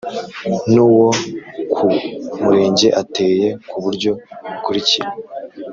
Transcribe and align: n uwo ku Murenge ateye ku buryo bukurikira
n 0.71 0.73
uwo 0.85 1.09
ku 1.73 1.85
Murenge 2.41 2.87
ateye 3.01 3.47
ku 3.69 3.77
buryo 3.83 4.11
bukurikira 4.49 5.07